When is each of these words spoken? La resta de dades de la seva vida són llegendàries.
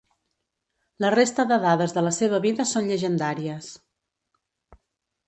La 1.03 1.11
resta 1.15 1.43
de 1.51 1.59
dades 1.65 1.93
de 1.97 2.03
la 2.05 2.13
seva 2.19 2.39
vida 2.45 2.65
són 2.71 2.89
llegendàries. 2.93 3.69